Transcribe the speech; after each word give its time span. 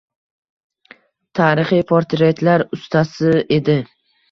Tarixiy 1.41 1.85
portretlar 1.93 2.67
ustasi 2.81 3.37
edi 3.61 3.79